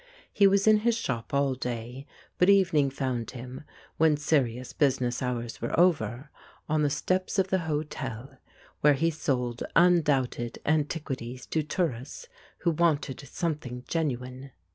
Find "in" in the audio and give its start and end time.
0.65-0.77